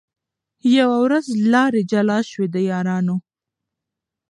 [0.77, 3.15] یوه ورځ لاري جلا سوې د یارانو